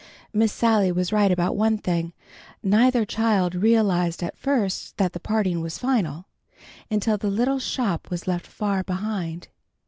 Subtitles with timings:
[0.33, 2.13] Miss Sally was right about one thing.
[2.63, 6.25] Neither child realized at first that the parting was final,
[6.89, 9.49] until the little shop was left far behind.